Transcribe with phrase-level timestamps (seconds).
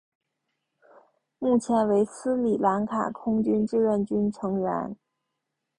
[1.37, 4.95] 目前为斯里兰卡空军志愿军成员。